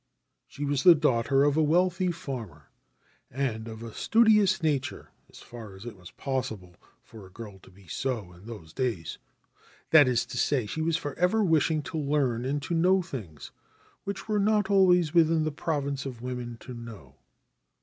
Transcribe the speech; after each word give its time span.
She 0.47 0.65
was 0.65 0.81
the 0.81 0.95
daughter 0.95 1.43
of 1.43 1.55
a 1.55 1.61
wealthy 1.61 2.11
farmer, 2.11 2.71
and 3.29 3.67
of 3.67 3.83
a 3.83 3.93
studious 3.93 4.63
nature 4.63 5.11
as 5.29 5.41
far 5.43 5.75
as 5.75 5.85
it 5.85 5.95
was 5.95 6.09
possible 6.09 6.75
for 7.03 7.23
a 7.23 7.29
girl 7.31 7.59
to 7.59 7.69
be 7.69 7.85
so 7.85 8.33
in 8.33 8.47
those 8.47 8.73
days; 8.73 9.19
that 9.91 10.07
is 10.07 10.25
to 10.25 10.39
say, 10.39 10.65
she 10.65 10.81
was 10.81 10.97
for 10.97 11.13
ever 11.19 11.43
wishing 11.43 11.83
to 11.83 11.99
learn 11.99 12.45
and 12.45 12.63
to 12.63 12.73
know 12.73 13.03
things 13.03 13.51
which 14.03 14.27
were 14.27 14.39
not 14.39 14.71
always 14.71 15.13
within 15.13 15.43
the 15.43 15.51
province 15.51 16.07
of 16.07 16.19
women 16.23 16.57
to 16.61 16.73
know. 16.73 17.17